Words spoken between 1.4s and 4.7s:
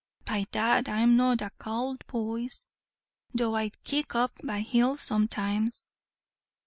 a cowlt, boys, though I kick up my